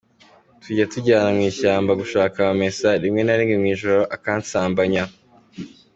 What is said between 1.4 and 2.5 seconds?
ishyamba gushaka